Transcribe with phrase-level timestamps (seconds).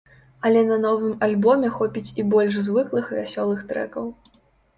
[0.47, 4.11] Але на новым альбоме хопіць і больш звыклых вясёлых трэкаў.